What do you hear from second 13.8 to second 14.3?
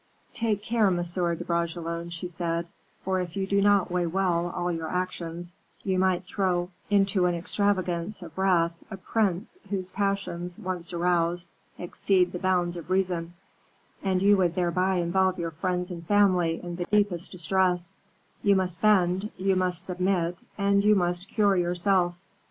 and